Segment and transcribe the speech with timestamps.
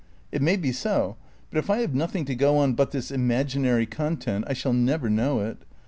[0.31, 1.15] It may be so,
[1.51, 5.11] but if I have nothing to go on but this imaginary content I shall never
[5.11, 5.59] know it.